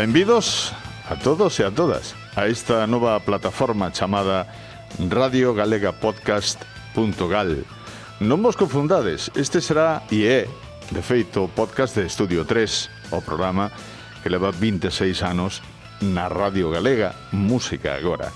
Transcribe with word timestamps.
Benvidos 0.00 0.72
a 1.10 1.16
todos 1.16 1.60
e 1.60 1.62
a 1.62 1.70
todas 1.70 2.16
a 2.32 2.48
esta 2.48 2.88
nova 2.88 3.20
plataforma 3.20 3.92
chamada 3.92 4.48
Radio 4.96 5.52
Galega 5.52 5.92
Podcast.gal. 5.92 7.68
Non 8.24 8.40
vos 8.40 8.56
confundades, 8.56 9.28
este 9.36 9.60
será 9.60 10.00
e 10.08 10.24
é, 10.24 10.48
de 10.88 11.04
feito, 11.04 11.44
o 11.44 11.52
podcast 11.52 12.00
de 12.00 12.08
Estudio 12.08 12.48
3, 12.48 13.12
o 13.12 13.20
programa 13.20 13.68
que 14.24 14.32
leva 14.32 14.48
26 14.48 15.20
anos 15.20 15.60
na 16.00 16.32
Radio 16.32 16.72
Galega 16.72 17.12
Música 17.36 17.92
Agora. 17.92 18.32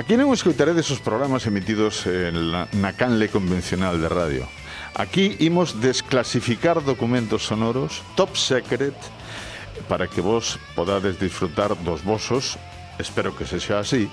Aquí 0.00 0.16
non 0.16 0.32
escoitaredes 0.32 0.88
os 0.88 1.04
programas 1.04 1.44
emitidos 1.44 2.08
na, 2.08 2.72
na 2.80 2.96
canle 2.96 3.28
convencional 3.28 4.00
de 4.00 4.08
radio. 4.08 4.48
Aquí 4.96 5.36
imos 5.44 5.76
desclasificar 5.76 6.80
documentos 6.80 7.44
sonoros 7.44 8.00
top 8.16 8.32
secret 8.32 8.96
para 9.88 10.06
que 10.06 10.20
vos 10.20 10.58
podades 10.74 11.18
disfrutar 11.18 11.76
dos 11.82 12.04
vosos, 12.04 12.58
espero 12.98 13.34
que 13.36 13.46
sexa 13.46 13.80
así, 13.80 14.10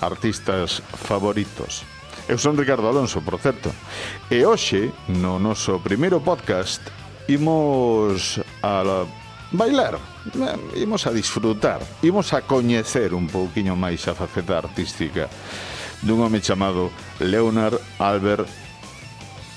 artistas 0.00 0.82
favoritos. 1.08 1.82
Eu 2.28 2.38
son 2.38 2.54
Ricardo 2.54 2.86
Alonso, 2.86 3.20
por 3.22 3.42
certo, 3.42 3.74
e 4.30 4.46
hoxe, 4.46 4.94
no 5.10 5.42
noso 5.42 5.82
primeiro 5.82 6.22
podcast, 6.22 6.78
imos 7.26 8.38
a 8.62 9.06
bailar, 9.50 9.98
eh, 10.38 10.78
imos 10.78 11.06
a 11.06 11.10
disfrutar, 11.10 11.82
imos 12.06 12.30
a 12.30 12.46
coñecer 12.46 13.14
un 13.14 13.26
pouquiño 13.26 13.74
máis 13.74 14.06
a 14.06 14.14
faceta 14.14 14.62
artística 14.62 15.26
dun 16.06 16.22
home 16.22 16.40
chamado 16.40 16.94
Leonard 17.18 17.82
Albert 17.98 18.48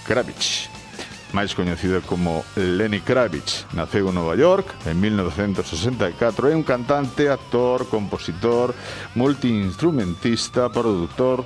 Kravitz 0.03 0.72
máis 1.33 1.57
coñecido 1.57 1.99
como 2.05 2.45
Lenny 2.55 3.01
Kravitz. 3.01 3.65
Naceu 3.73 4.13
en 4.13 4.15
Nova 4.15 4.37
York 4.37 4.69
en 4.85 5.01
1964 5.01 6.13
é 6.47 6.53
un 6.53 6.61
cantante, 6.61 7.27
actor, 7.27 7.89
compositor, 7.89 8.77
multiinstrumentista, 9.17 10.69
productor 10.69 11.41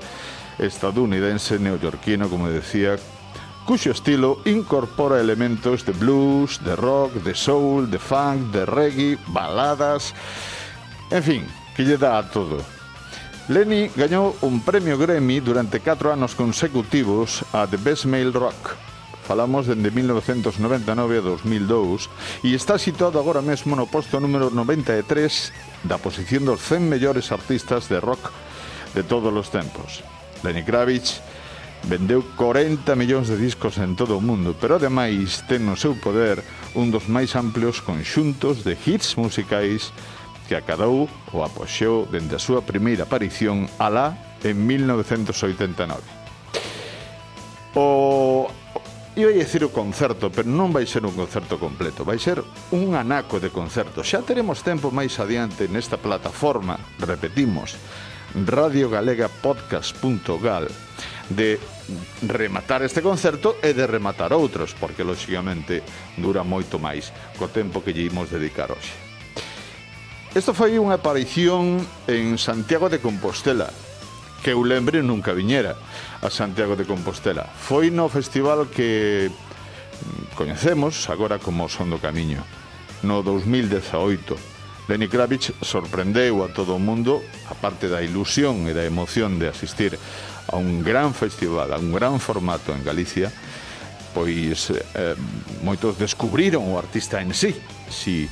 estadounidense 0.60 1.56
neoyorquino, 1.58 2.28
como 2.28 2.52
decía, 2.52 3.00
cuxo 3.64 3.96
estilo 3.96 4.44
incorpora 4.44 5.24
elementos 5.24 5.88
de 5.88 5.96
blues, 5.96 6.60
de 6.68 6.76
rock, 6.76 7.24
de 7.24 7.34
soul, 7.34 7.88
de 7.88 7.98
funk, 7.98 8.52
de 8.52 8.68
reggae, 8.68 9.18
baladas, 9.32 10.12
en 11.10 11.24
fin, 11.24 11.44
que 11.76 11.88
lle 11.88 11.96
dá 11.96 12.20
a 12.20 12.28
todo. 12.28 12.60
Lenny 13.48 13.88
gañou 13.96 14.36
un 14.44 14.60
premio 14.60 15.00
Grammy 15.00 15.40
durante 15.40 15.80
4 15.80 16.12
anos 16.12 16.36
consecutivos 16.36 17.48
a 17.56 17.64
The 17.64 17.80
Best 17.80 18.04
Male 18.04 18.36
Rock 18.36 18.87
Falamos 19.28 19.68
dende 19.68 19.92
1999 19.92 21.20
a 21.20 21.24
2002 21.36 22.48
e 22.48 22.56
está 22.56 22.80
situado 22.80 23.20
agora 23.20 23.44
mesmo 23.44 23.76
no 23.76 23.84
posto 23.84 24.24
número 24.24 24.48
93 24.56 25.84
da 25.84 26.00
posición 26.00 26.48
dos 26.48 26.64
100 26.64 26.88
mellores 26.88 27.36
artistas 27.36 27.92
de 27.92 28.00
rock 28.00 28.32
de 28.96 29.04
todos 29.04 29.36
os 29.36 29.52
tempos. 29.52 30.00
Lenny 30.48 30.64
Kravitz 30.64 31.20
vendeu 31.92 32.24
40 32.40 32.88
millóns 32.96 33.28
de 33.28 33.36
discos 33.36 33.76
en 33.84 34.00
todo 34.00 34.16
o 34.16 34.24
mundo, 34.24 34.56
pero 34.56 34.80
ademais 34.80 35.44
ten 35.44 35.68
no 35.68 35.76
seu 35.76 36.00
poder 36.00 36.40
un 36.72 36.88
dos 36.88 37.12
máis 37.12 37.36
amplios 37.36 37.84
conxuntos 37.84 38.64
de 38.64 38.80
hits 38.80 39.20
musicais 39.20 39.92
que 40.48 40.56
acadou 40.56 41.12
ou 41.36 41.44
apoxeu 41.44 42.08
dende 42.08 42.40
a 42.40 42.42
súa 42.42 42.64
primeira 42.64 43.04
aparición 43.04 43.68
alá 43.76 44.40
en 44.40 44.56
1989. 44.56 46.00
O 47.76 48.48
Iba 49.18 49.32
a 49.32 49.34
decir 49.34 49.66
o 49.66 49.74
concerto, 49.74 50.30
pero 50.30 50.46
non 50.46 50.70
vai 50.70 50.86
ser 50.86 51.02
un 51.02 51.18
concerto 51.18 51.58
completo, 51.58 52.06
vai 52.06 52.22
ser 52.22 52.38
un 52.70 52.94
anaco 52.94 53.42
de 53.42 53.50
concerto. 53.50 54.06
Xa 54.06 54.22
teremos 54.22 54.62
tempo 54.62 54.94
máis 54.94 55.18
adiante 55.18 55.66
nesta 55.66 55.98
plataforma, 55.98 56.78
repetimos, 57.02 57.82
radiogalegapodcast.gal 58.38 60.70
de 61.34 61.58
rematar 62.30 62.86
este 62.86 63.02
concerto 63.02 63.58
e 63.66 63.74
de 63.74 63.90
rematar 63.90 64.38
outros, 64.38 64.78
porque 64.78 65.02
lóxicamente 65.02 65.82
dura 66.22 66.46
moito 66.46 66.78
máis 66.78 67.10
co 67.42 67.50
tempo 67.50 67.82
que 67.82 67.98
lle 67.98 68.14
imos 68.14 68.30
dedicar 68.30 68.70
hoxe. 68.70 68.94
Isto 70.38 70.54
foi 70.54 70.78
unha 70.78 71.02
aparición 71.02 71.82
en 72.06 72.38
Santiago 72.38 72.86
de 72.86 73.02
Compostela, 73.02 73.74
que 74.44 74.54
eu 74.54 74.62
lembre 74.64 75.02
nunca 75.02 75.34
viñera 75.34 75.76
a 76.22 76.30
Santiago 76.30 76.76
de 76.76 76.86
Compostela. 76.86 77.46
Foi 77.46 77.90
no 77.90 78.10
festival 78.10 78.70
que 78.70 79.30
coñecemos 80.36 81.10
agora 81.10 81.40
como 81.40 81.70
Son 81.70 81.90
do 81.90 81.98
Camiño, 81.98 82.46
no 83.04 83.24
2018. 83.24 84.58
Lenny 84.88 85.12
Kravitz 85.12 85.52
sorprendeu 85.62 86.46
a 86.46 86.54
todo 86.54 86.76
o 86.76 86.80
mundo, 86.80 87.20
aparte 87.52 87.92
da 87.92 88.00
ilusión 88.00 88.70
e 88.70 88.74
da 88.74 88.88
emoción 88.88 89.36
de 89.36 89.52
asistir 89.52 90.00
a 90.48 90.56
un 90.56 90.80
gran 90.80 91.12
festival, 91.12 91.76
a 91.76 91.78
un 91.78 91.92
gran 91.92 92.24
formato 92.24 92.72
en 92.72 92.88
Galicia, 92.88 93.28
pois 94.16 94.72
eh, 94.72 95.14
moitos 95.60 96.00
descubriron 96.00 96.64
o 96.72 96.80
artista 96.80 97.20
en 97.20 97.36
sí, 97.36 97.52
si 97.92 98.32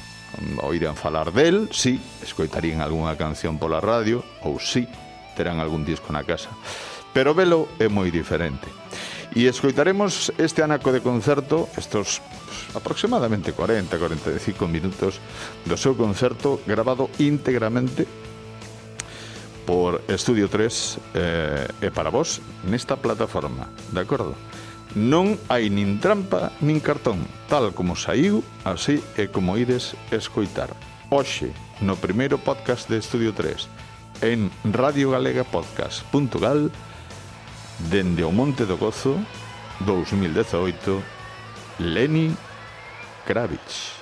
oiran 0.64 0.96
falar 0.96 1.32
del, 1.36 1.68
si 1.76 2.00
escoitarían 2.24 2.80
algunha 2.80 3.20
canción 3.20 3.60
pola 3.60 3.84
radio, 3.84 4.24
ou 4.48 4.56
si 4.58 4.88
terán 5.36 5.60
algún 5.60 5.84
disco 5.84 6.16
na 6.16 6.24
casa. 6.24 6.50
Pero 7.12 7.36
velo 7.36 7.68
é 7.78 7.92
moi 7.92 8.10
diferente. 8.10 8.72
E 9.36 9.52
escoitaremos 9.52 10.32
este 10.40 10.64
anaco 10.64 10.96
de 10.96 11.04
concerto, 11.04 11.68
estos 11.76 12.24
pues, 12.24 12.72
aproximadamente 12.72 13.52
40, 13.52 14.00
45 14.00 14.64
minutos 14.68 15.20
do 15.68 15.76
seu 15.76 15.92
concerto 16.00 16.64
grabado 16.64 17.12
íntegramente 17.20 18.08
por 19.68 20.00
Estudio 20.08 20.48
3 20.48 21.00
eh, 21.16 21.68
e 21.84 21.90
para 21.92 22.14
vos 22.14 22.40
nesta 22.64 22.96
plataforma, 22.96 23.68
de 23.92 24.00
acordo? 24.00 24.40
Non 24.96 25.36
hai 25.52 25.68
nin 25.68 26.00
trampa 26.00 26.56
nin 26.64 26.80
cartón, 26.80 27.20
tal 27.52 27.76
como 27.76 28.00
saiu, 28.00 28.40
así 28.64 29.04
é 29.20 29.28
como 29.28 29.60
ides 29.60 30.00
escoitar. 30.16 30.72
Oxe, 31.12 31.52
no 31.84 32.00
primeiro 32.00 32.40
podcast 32.40 32.88
de 32.88 33.04
Estudio 33.04 33.36
3, 33.36 33.68
en 34.26 34.52
radiogalegapodcast.gal 34.64 36.72
dende 37.92 38.24
o 38.24 38.32
Monte 38.32 38.66
do 38.66 38.78
Gozo 38.78 39.18
2018 39.86 41.02
Leni 41.80 42.36
Kravitz. 43.26 43.95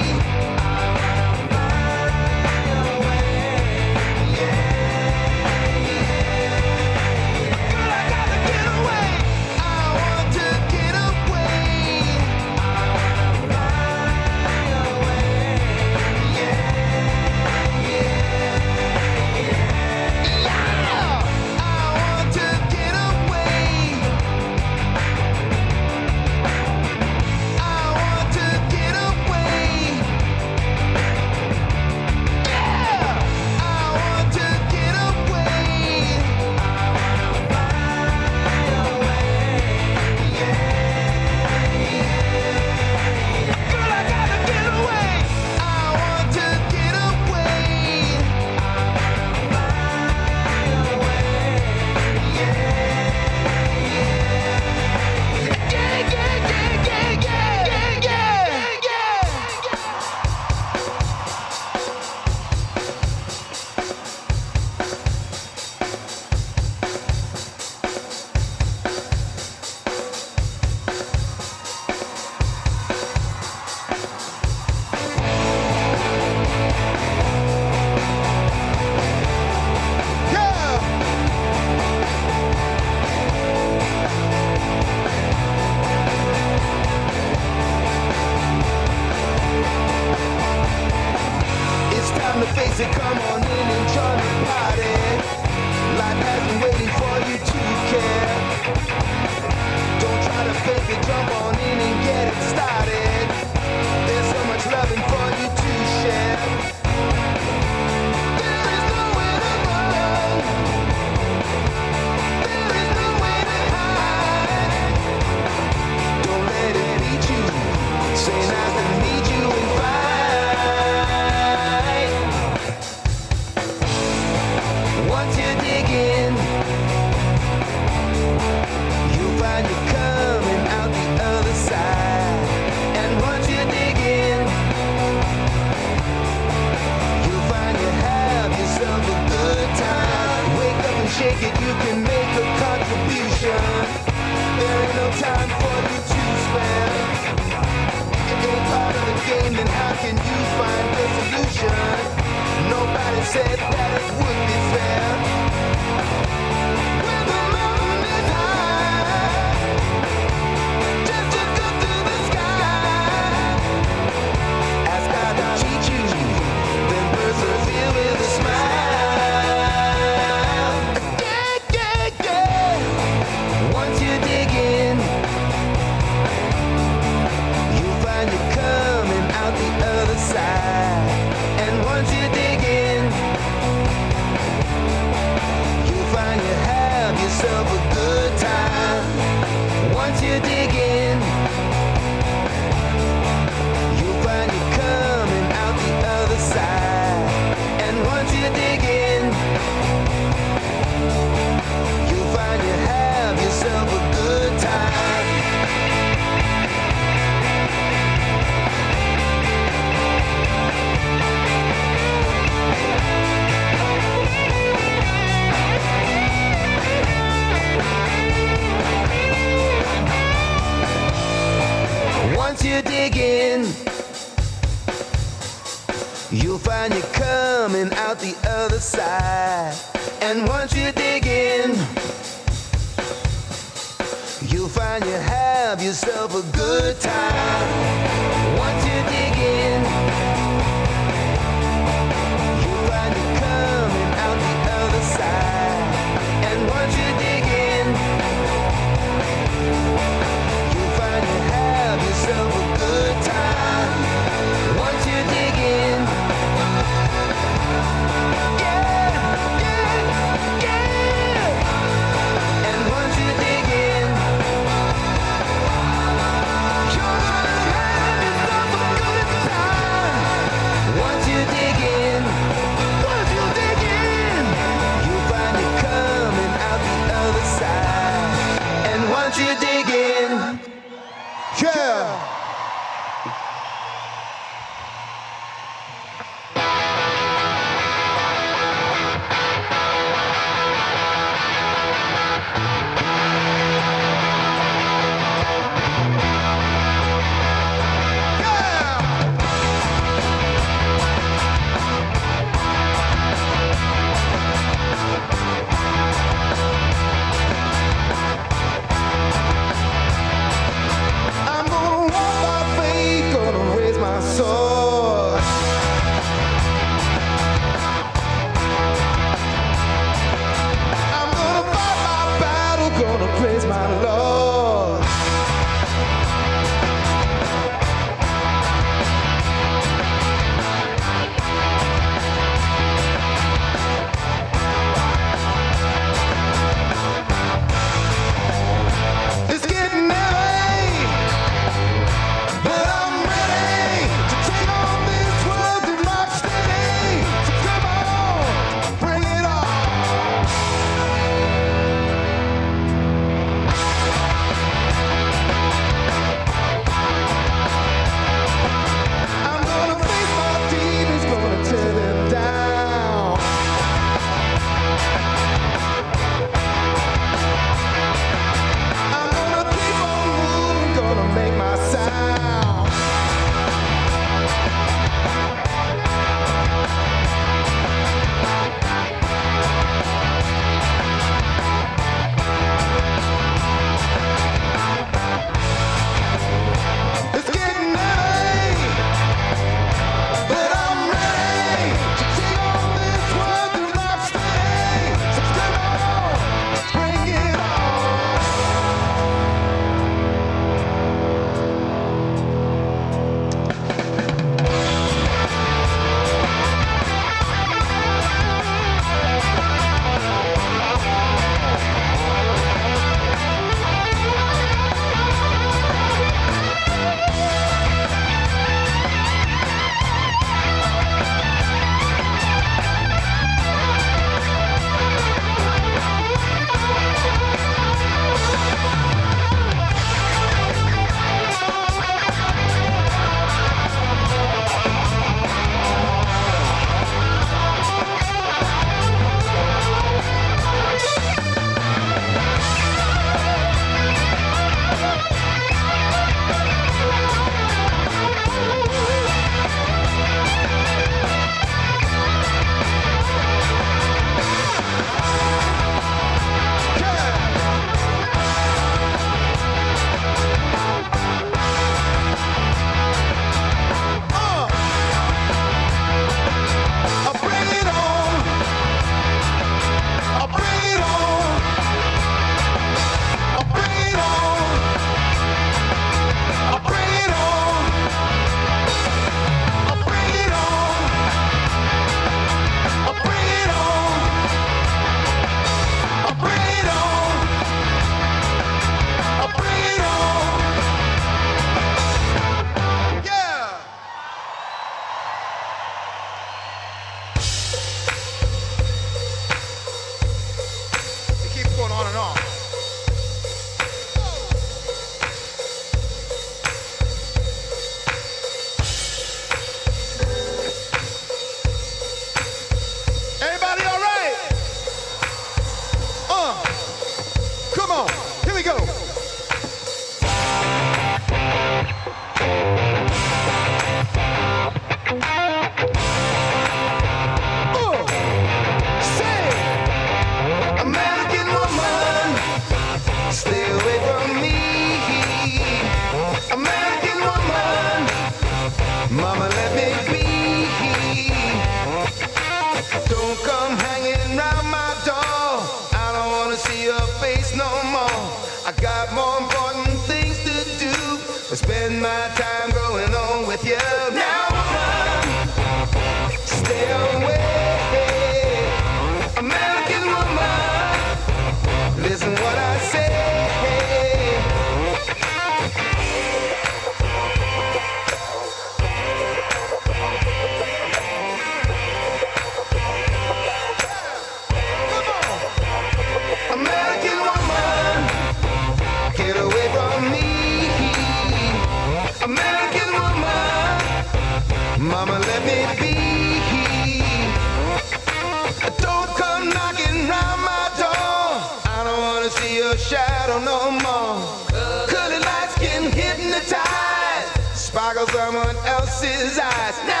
His 599.01 599.39
eyes. 599.39 599.77
Now 599.87 600.00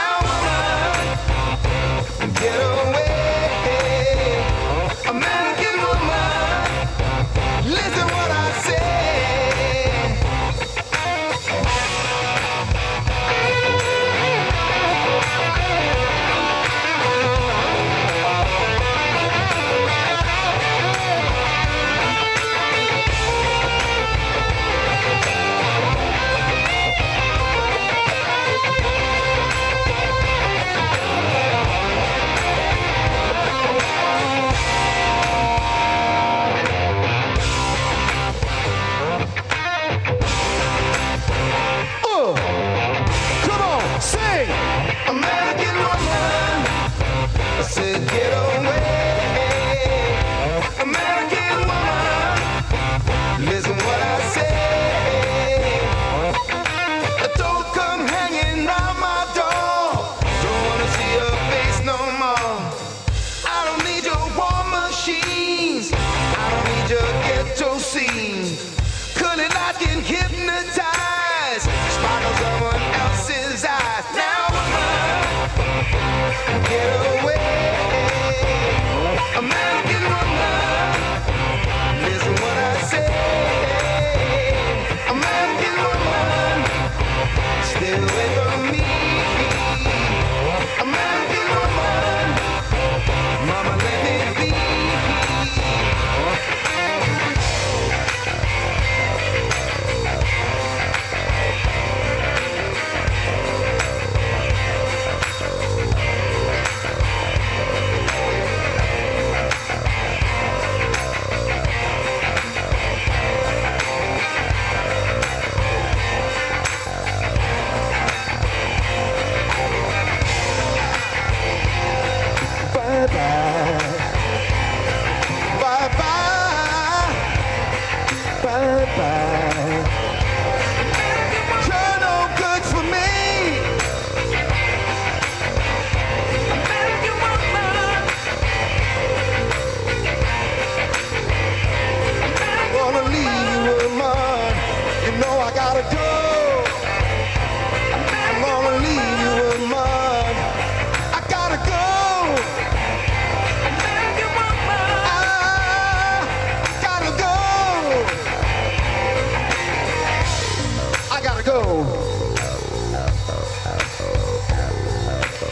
go. 161.43 161.81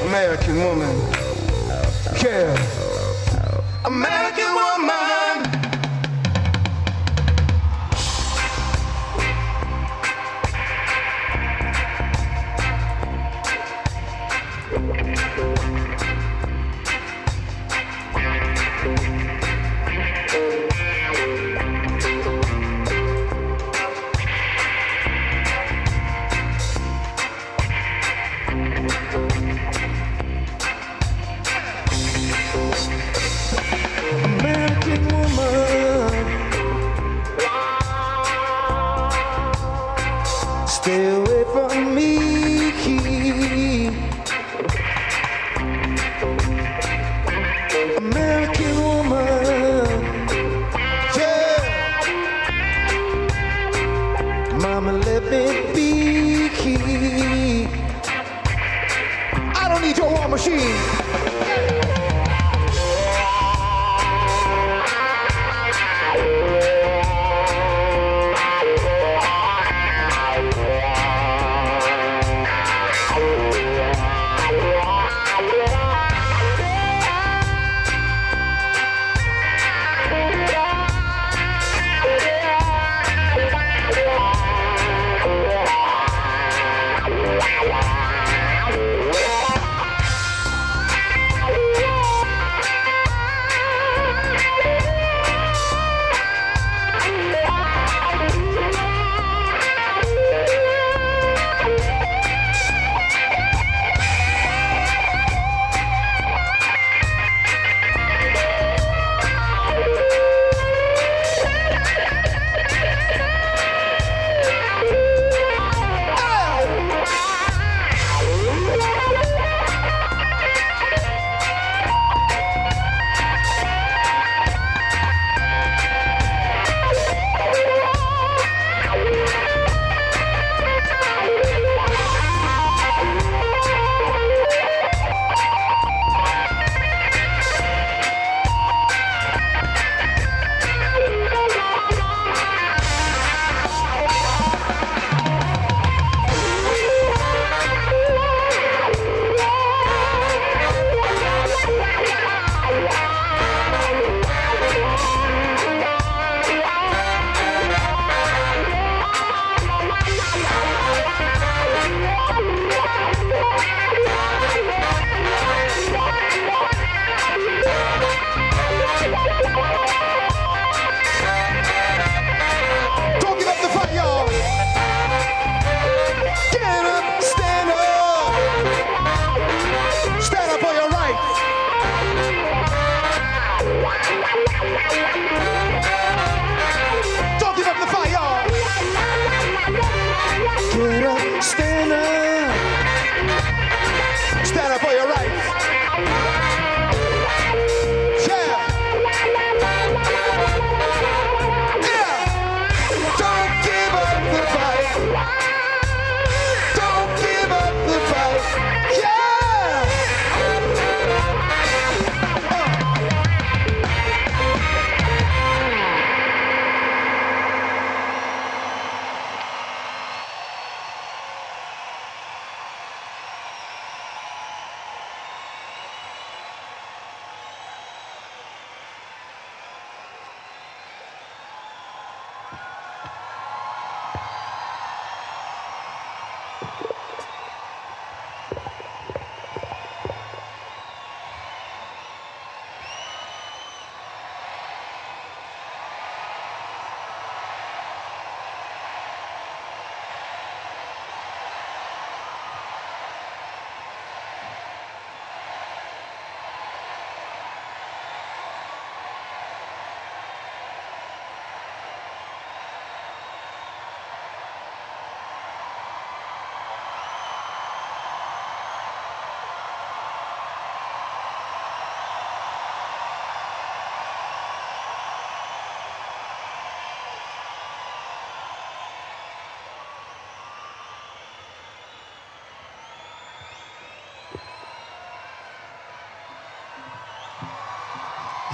American 0.05 0.63
woman. 0.63 0.95
Yeah. 2.23 2.55
American 3.85 4.53
woman. 4.53 5.18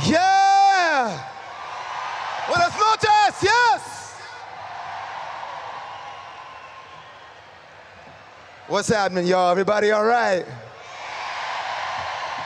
Yeah. 0.04 1.24
Buenas 2.48 2.74
noches. 2.78 3.44
Yes. 3.44 4.22
What's 8.68 8.90
happening, 8.90 9.28
y'all? 9.28 9.52
Everybody 9.52 9.92
all 9.92 10.04
right? 10.04 10.46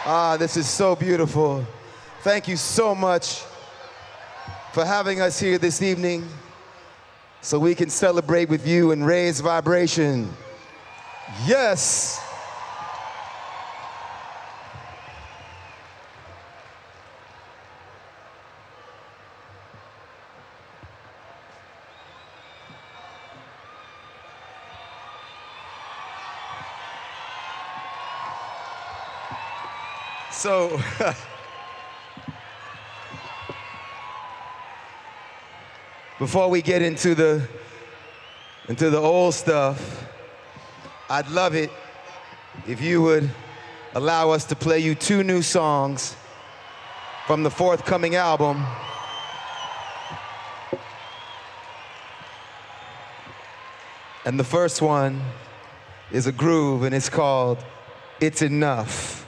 Ah, 0.05 0.38
this 0.38 0.57
is 0.57 0.67
so 0.67 0.95
beautiful. 0.95 1.65
Thank 2.21 2.47
you 2.47 2.57
so 2.57 2.93
much 2.93 3.43
for 4.73 4.85
having 4.85 5.21
us 5.21 5.39
here 5.39 5.57
this 5.57 5.81
evening 5.81 6.27
so 7.41 7.57
we 7.57 7.73
can 7.73 7.89
celebrate 7.89 8.49
with 8.49 8.67
you 8.67 8.91
and 8.91 9.05
raise 9.05 9.39
vibration. 9.39 10.29
Yes. 11.45 12.18
so. 30.49 30.81
before 36.17 36.49
we 36.49 36.63
get 36.63 36.81
into 36.81 37.13
the 37.13 37.47
into 38.67 38.89
the 38.89 38.97
old 38.97 39.35
stuff, 39.35 40.07
I'd 41.07 41.29
love 41.29 41.53
it 41.53 41.69
if 42.67 42.81
you 42.81 43.03
would 43.03 43.29
allow 43.93 44.31
us 44.31 44.45
to 44.45 44.55
play 44.55 44.79
you 44.79 44.95
two 44.95 45.23
new 45.23 45.43
songs 45.43 46.15
from 47.27 47.43
the 47.43 47.51
forthcoming 47.51 48.15
album. 48.15 48.65
And 54.25 54.39
the 54.39 54.43
first 54.43 54.81
one 54.81 55.21
is 56.12 56.25
a 56.25 56.31
groove 56.31 56.81
and 56.81 56.95
it's 56.95 57.09
called 57.09 57.63
It's 58.19 58.41
Enough. 58.41 59.18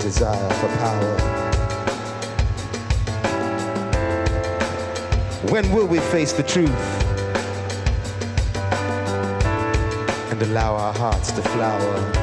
desire 0.00 0.50
for 0.54 0.68
power? 0.78 1.16
When 5.50 5.70
will 5.72 5.86
we 5.86 5.98
face 5.98 6.32
the 6.32 6.42
truth 6.42 6.70
and 10.30 10.42
allow 10.42 10.74
our 10.74 10.94
hearts 10.94 11.32
to 11.32 11.42
flower? 11.42 12.19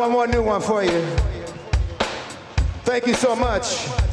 one 0.00 0.12
more 0.12 0.26
new 0.26 0.42
one 0.42 0.62
for 0.62 0.82
you. 0.82 1.04
Thank 2.84 3.06
you 3.06 3.12
so 3.12 3.36
much. 3.36 4.09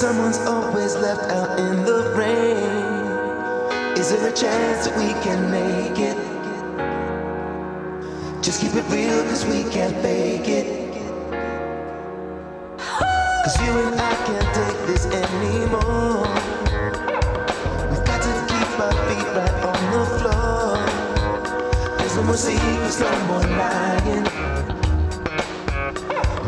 Someone's 0.00 0.38
always 0.38 0.96
left 0.96 1.30
out 1.30 1.60
in 1.60 1.84
the 1.84 2.14
rain. 2.16 3.98
Is 3.98 4.08
there 4.08 4.26
a 4.26 4.32
chance 4.32 4.86
that 4.86 4.96
we 4.96 5.12
can 5.20 5.50
make 5.50 5.98
it? 5.98 6.16
Just 8.42 8.62
keep 8.62 8.74
it 8.74 8.88
real, 8.88 9.22
cause 9.24 9.44
we 9.44 9.62
can't 9.70 9.94
fake 10.00 10.48
it. 10.48 10.94
Cause 12.88 13.60
you 13.60 13.72
and 13.76 14.00
I 14.00 14.14
can't 14.24 14.54
take 14.56 14.86
this 14.86 15.04
anymore. 15.04 16.24
We've 17.90 18.04
got 18.08 18.22
to 18.24 18.32
keep 18.48 18.80
our 18.80 18.96
feet 19.04 19.28
right 19.36 19.58
on 19.68 19.80
the 19.92 20.04
floor. 20.16 20.78
There's 21.98 22.16
no 22.16 22.22
more 22.22 22.38
secrets, 22.38 23.00
no 23.00 23.10
more 23.26 23.44
lying. 23.60 24.24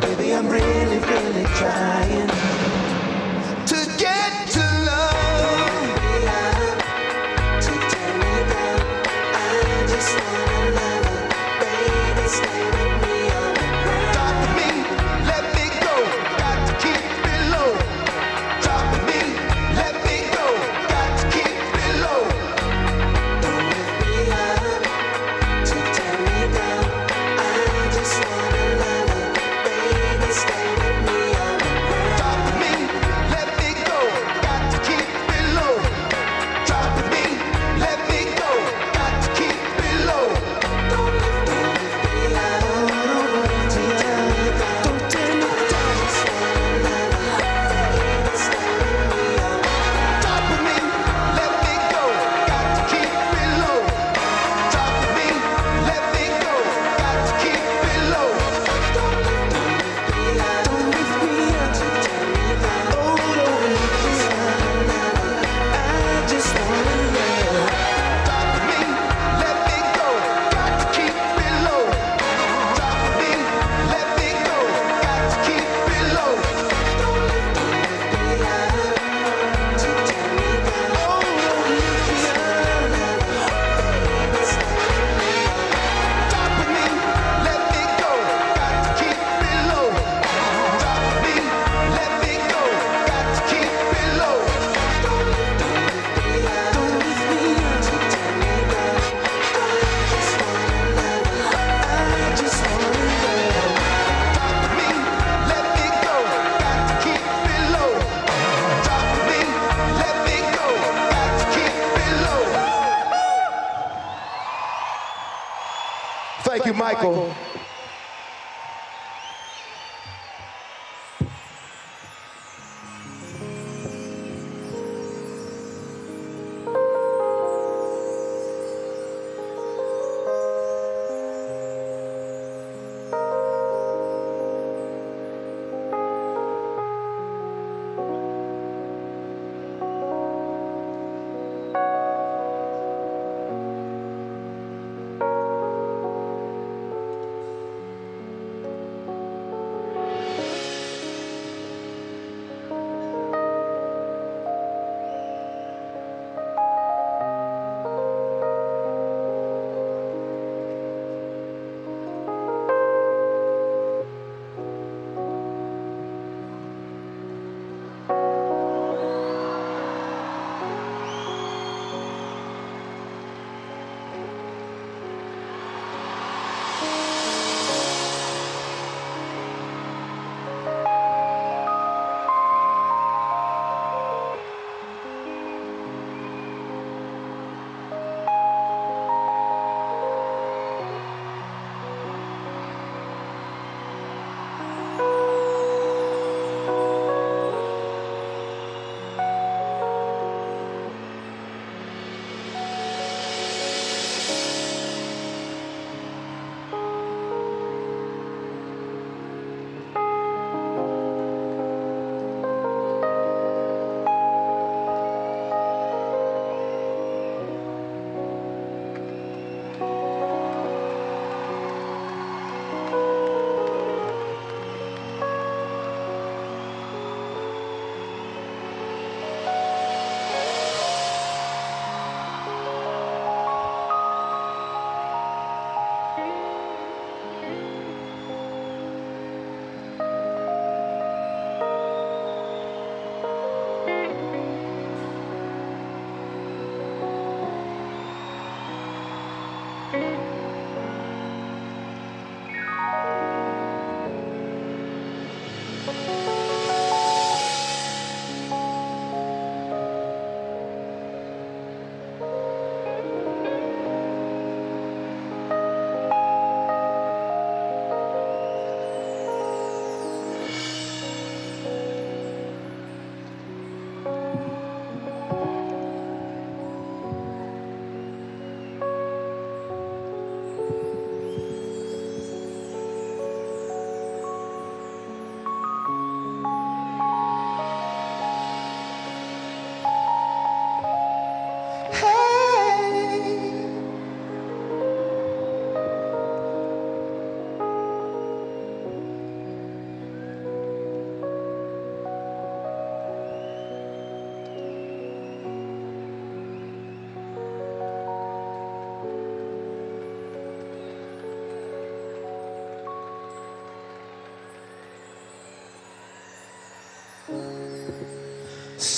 Baby, 0.01 0.35
I'm 0.35 0.49
really, 0.49 0.99
really 1.01 1.45
trying. 1.45 2.42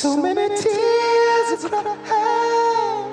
So 0.04 0.12
many 0.18 0.48
tears 0.54 1.64
I've 1.64 1.70
gonna 1.70 1.96
have, 2.04 3.08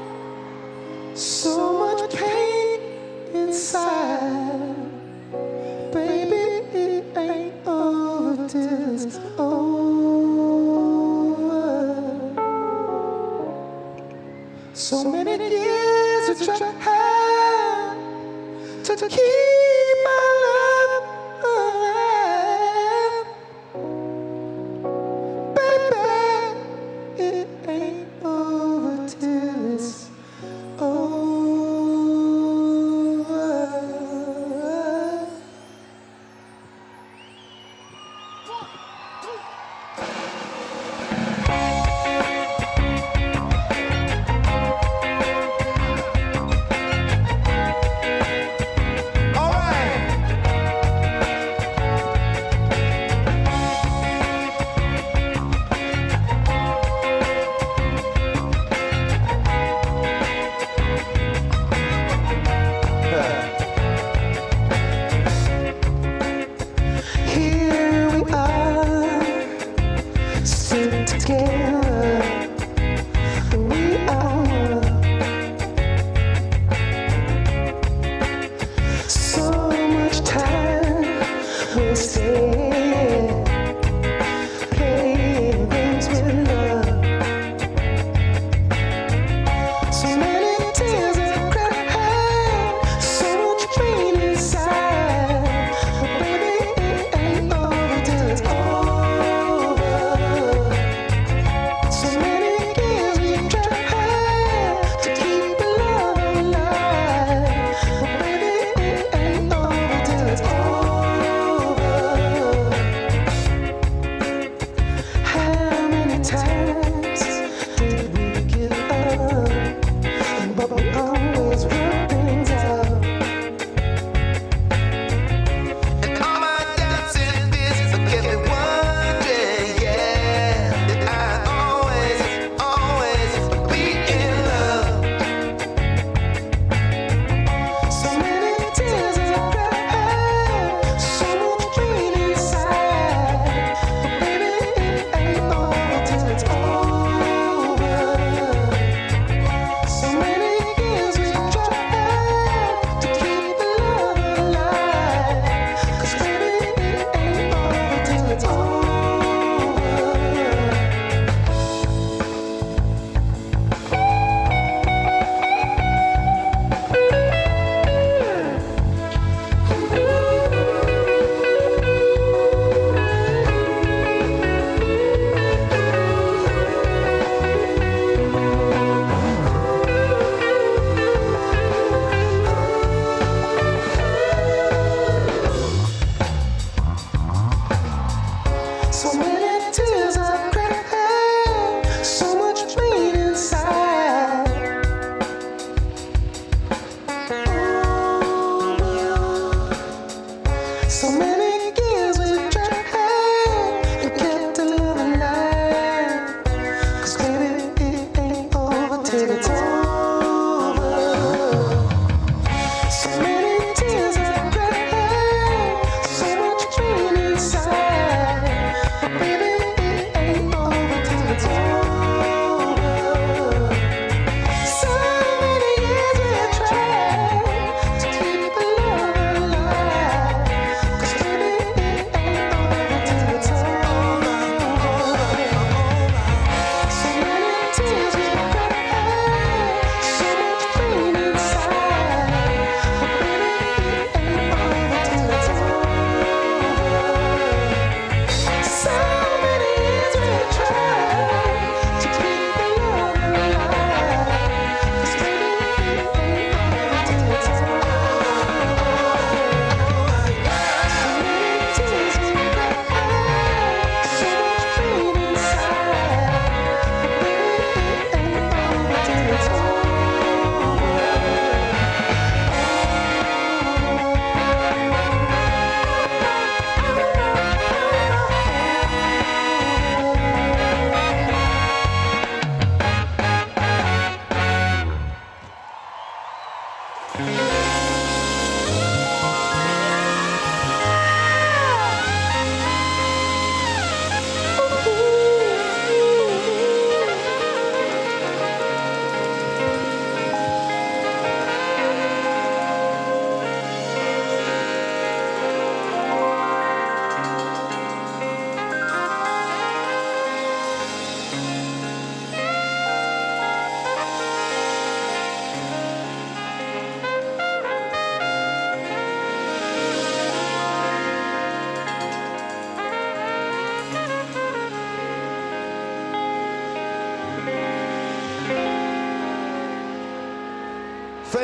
so 1.18 1.72
much 1.80 2.14
pain 2.14 2.82
inside. 3.34 4.76
Baby, 5.94 6.68
it 6.78 7.18
ain't 7.18 7.66
over 7.66 8.46
till 8.50 8.94
it's 8.94 9.20
over. 9.40 10.82
So 14.74 15.06
many 15.10 15.50
years 15.50 16.30
I've 16.30 16.44
tried 16.46 16.60
to 18.84 19.08
keep. 19.08 19.61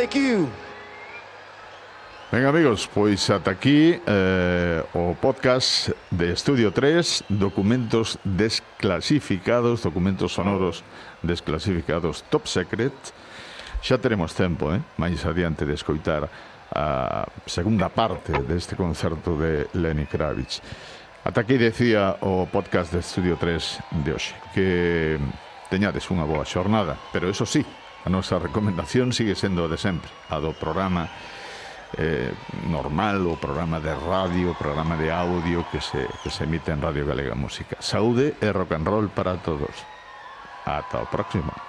Thank 0.10 0.48
Venga 2.32 2.50
amigos, 2.50 2.90
pois 2.94 3.30
ata 3.30 3.52
aquí 3.52 4.00
eh, 4.06 4.84
o 4.94 5.16
podcast 5.16 5.90
de 6.12 6.32
Estudio 6.32 6.72
3 6.72 7.26
Documentos 7.28 8.20
desclasificados, 8.24 9.84
documentos 9.84 10.32
sonoros 10.32 10.84
desclasificados 11.24 12.24
top 12.32 12.48
secret. 12.48 12.94
Xa 13.84 14.00
teremos 14.00 14.32
tempo, 14.32 14.72
eh, 14.72 14.80
máis 14.96 15.24
adiante 15.28 15.68
de 15.68 15.76
escoitar 15.76 16.28
a 16.72 17.28
segunda 17.48 17.92
parte 17.92 18.32
deste 18.44 18.76
concerto 18.76 19.36
de 19.36 19.68
Lenny 19.76 20.08
Kravitz. 20.08 20.64
Ata 21.24 21.44
aquí 21.44 21.60
decía 21.60 22.16
o 22.24 22.48
podcast 22.48 22.92
de 22.96 23.04
Estudio 23.04 23.36
3 23.36 24.04
de 24.04 24.12
hoxe 24.16 24.36
Que 24.56 25.20
teñades 25.68 26.08
unha 26.12 26.24
boa 26.24 26.48
xornada, 26.48 26.96
pero 27.12 27.28
eso 27.28 27.44
sí, 27.44 27.64
A 28.08 28.10
nosa 28.10 28.40
recomendación 28.40 29.12
sigue 29.12 29.36
sendo 29.36 29.68
a 29.68 29.68
de 29.68 29.76
sempre, 29.76 30.08
a 30.32 30.40
do 30.40 30.56
programa 30.56 31.12
eh, 32.00 32.32
normal, 32.72 33.20
o 33.28 33.36
programa 33.36 33.84
de 33.84 33.92
radio, 33.92 34.56
o 34.56 34.56
programa 34.56 34.96
de 34.96 35.12
audio 35.12 35.68
que 35.68 35.84
se, 35.84 36.08
que 36.24 36.32
se 36.32 36.48
emite 36.48 36.72
en 36.72 36.80
Radio 36.80 37.04
Galega 37.04 37.36
Música. 37.36 37.76
Saúde 37.84 38.40
e 38.40 38.48
rock 38.56 38.80
and 38.80 38.88
roll 38.88 39.12
para 39.12 39.36
todos. 39.44 39.76
Ata 40.64 41.04
o 41.04 41.08
próximo. 41.12 41.67